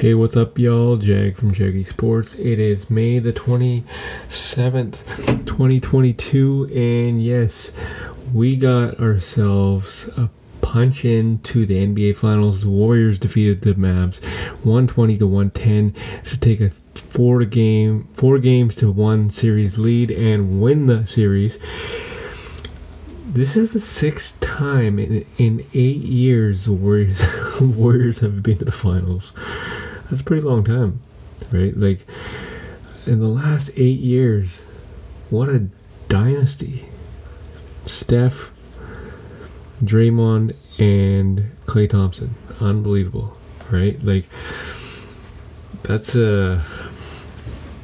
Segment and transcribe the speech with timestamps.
[0.00, 0.96] Hey, what's up, y'all?
[0.96, 2.34] Jag from Jaggy Sports.
[2.36, 4.96] It is May the 27th,
[5.44, 7.70] 2022, and yes,
[8.32, 10.30] we got ourselves a
[10.62, 12.62] punch in to the NBA Finals.
[12.62, 14.24] The Warriors defeated the Mavs
[14.64, 15.94] 120 to 110
[16.30, 21.58] to take a four game, four games to one series lead and win the series.
[23.26, 27.20] This is the sixth time in, in eight years the Warriors,
[27.60, 29.32] Warriors have been to the finals.
[30.10, 31.00] That's a pretty long time,
[31.52, 31.76] right?
[31.76, 32.04] Like
[33.06, 34.60] in the last eight years,
[35.30, 35.68] what a
[36.08, 36.84] dynasty!
[37.86, 38.50] Steph,
[39.84, 43.36] Draymond, and Klay Thompson, unbelievable,
[43.70, 44.04] right?
[44.04, 44.28] Like
[45.84, 46.64] that's a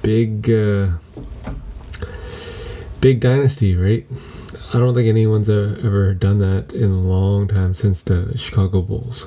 [0.00, 0.88] big, uh,
[3.02, 4.06] big dynasty, right?
[4.72, 9.26] I don't think anyone's ever done that in a long time since the Chicago Bulls.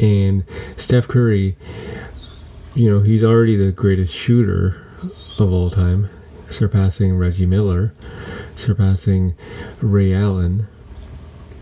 [0.00, 0.44] And
[0.78, 1.58] Steph Curry,
[2.74, 4.82] you know, he's already the greatest shooter
[5.38, 6.08] of all time,
[6.48, 7.92] surpassing Reggie Miller,
[8.56, 9.34] surpassing
[9.82, 10.66] Ray Allen.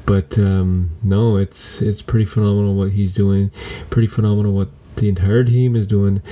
[0.07, 3.51] But um, no, it's it's pretty phenomenal what he's doing.
[3.91, 6.23] Pretty phenomenal what the entire team is doing.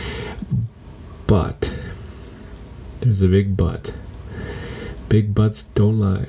[1.27, 1.75] But
[3.01, 3.93] there's a big but.
[5.09, 6.29] Big butts don't lie.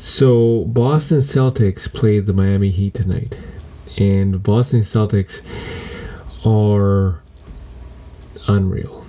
[0.00, 3.36] So Boston Celtics played the Miami Heat tonight
[3.98, 5.42] and Boston Celtics
[6.44, 7.20] are
[8.46, 9.04] unreal.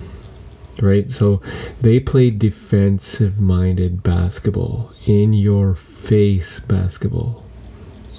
[0.82, 1.12] Right?
[1.12, 1.42] So
[1.82, 7.44] they play defensive minded basketball, in your face basketball.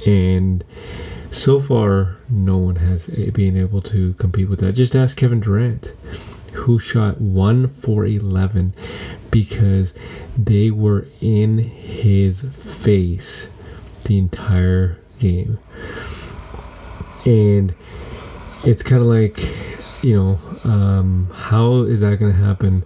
[0.06, 0.64] And
[1.30, 4.72] so far, no one has been able to compete with that.
[4.72, 5.92] Just ask Kevin Durant,
[6.52, 8.74] who shot 1 for 11
[9.30, 9.94] because
[10.36, 13.48] they were in his face
[14.04, 15.58] the entire game
[17.24, 17.74] and
[18.64, 19.38] it's kind of like
[20.02, 22.84] you know um, how is that going to happen?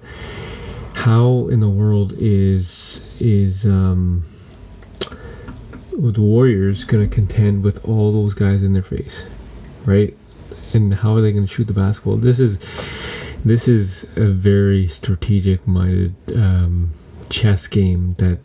[0.95, 4.25] How in the world is is um,
[5.91, 9.25] the warriors going to contend with all those guys in their face
[9.85, 10.17] right?
[10.73, 12.17] And how are they going to shoot the basketball?
[12.17, 12.59] This is
[13.45, 16.91] this is a very strategic minded um,
[17.29, 18.39] chess game that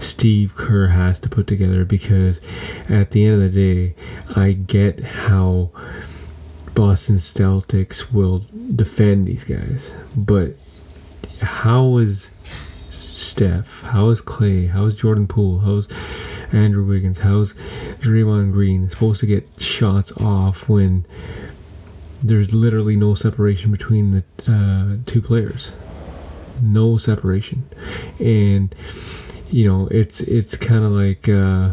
[0.00, 2.40] Steve Kerr has to put together because
[2.88, 3.94] at the end of the day,
[4.34, 5.70] I get how
[6.74, 8.44] Boston Celtics will
[8.74, 10.54] defend these guys, but
[11.40, 12.30] how is
[13.14, 13.66] Steph?
[13.82, 14.68] How is Klay?
[14.68, 15.58] How is Jordan Poole?
[15.60, 15.86] How is
[16.52, 17.18] Andrew Wiggins?
[17.18, 17.54] How is
[18.00, 21.04] Draymond Green supposed to get shots off when
[22.22, 25.72] there's literally no separation between the uh, two players?
[26.62, 27.64] No separation,
[28.18, 28.74] and
[29.50, 31.72] you know it's it's kind of like uh,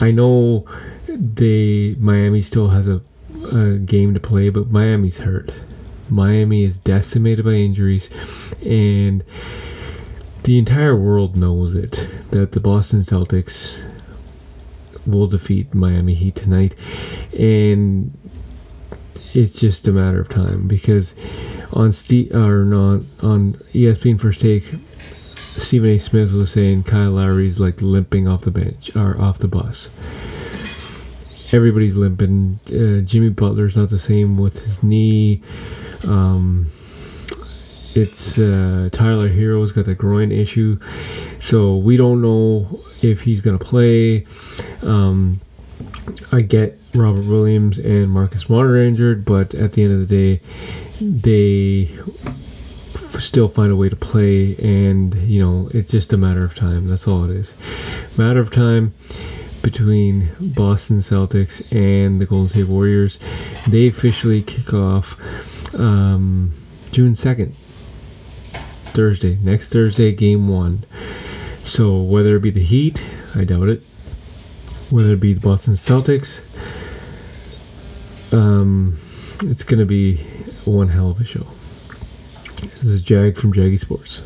[0.00, 0.64] I know
[1.08, 3.00] they Miami still has a,
[3.52, 5.52] a game to play, but Miami's hurt.
[6.08, 8.08] Miami is decimated by injuries,
[8.64, 9.24] and
[10.44, 13.76] the entire world knows it that the Boston Celtics
[15.04, 16.74] will defeat Miami Heat tonight,
[17.36, 18.16] and
[19.36, 21.14] it's just a matter of time because
[21.72, 24.64] on Steve or not on ESPN First Take,
[25.58, 25.98] Stephen A.
[25.98, 29.90] Smith was saying Kyle Lowry's like limping off the bench or off the bus.
[31.52, 32.58] Everybody's limping.
[32.66, 35.42] Uh, Jimmy Butler's not the same with his knee.
[36.04, 36.70] Um,
[37.94, 40.78] it's uh, Tyler Herro's got the groin issue,
[41.40, 44.26] so we don't know if he's gonna play.
[44.82, 45.40] Um,
[46.32, 50.38] I get Robert Williams and Marcus Smart are injured, but at the end of the
[50.38, 50.42] day,
[51.00, 51.90] they
[53.20, 56.88] still find a way to play, and you know it's just a matter of time.
[56.88, 57.52] That's all it is.
[58.16, 58.94] Matter of time
[59.62, 63.18] between Boston Celtics and the Golden State Warriors.
[63.66, 65.18] They officially kick off
[65.74, 66.54] um,
[66.92, 67.52] June 2nd,
[68.94, 69.36] Thursday.
[69.42, 70.84] Next Thursday, game one.
[71.64, 73.02] So whether it be the Heat,
[73.34, 73.82] I doubt it.
[74.90, 76.40] Whether it be the Boston Celtics,
[78.32, 78.98] um,
[79.42, 80.18] it's going to be
[80.64, 81.46] one hell of a show.
[82.60, 84.22] This is Jag from Jaggy Sports.